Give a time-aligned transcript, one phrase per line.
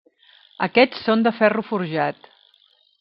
[0.67, 2.33] Aquests són de ferro forjat.